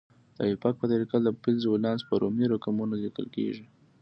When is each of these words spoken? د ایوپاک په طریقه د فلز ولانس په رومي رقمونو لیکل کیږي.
د 0.37 0.37
ایوپاک 0.47 0.73
په 0.79 0.85
طریقه 0.91 1.17
د 1.21 1.27
فلز 1.41 1.63
ولانس 1.67 2.01
په 2.09 2.13
رومي 2.21 2.45
رقمونو 2.53 2.93
لیکل 3.03 3.25
کیږي. 3.35 3.65